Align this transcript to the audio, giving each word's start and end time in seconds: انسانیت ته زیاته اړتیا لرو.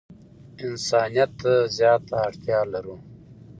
انسانیت 0.65 1.31
ته 1.41 1.51
زیاته 1.77 2.13
اړتیا 2.25 2.59
لرو. 2.73 2.95